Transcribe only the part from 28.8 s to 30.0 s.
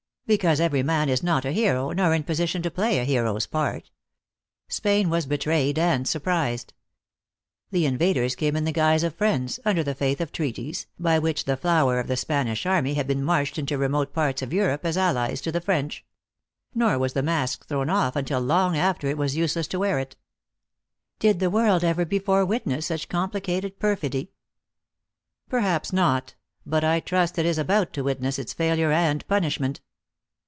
and punishment."